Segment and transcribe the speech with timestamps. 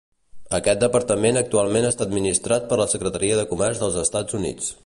[0.59, 4.79] Aquest departament actualment està administrat per la Secretaria de Comerç dels Estats Units.